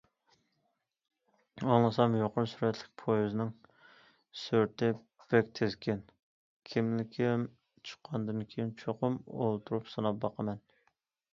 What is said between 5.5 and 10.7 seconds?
تېزكەن، كىملىكىم چىققاندىن كېيىن چوقۇم ئولتۇرۇپ سىناپ باقىمەن.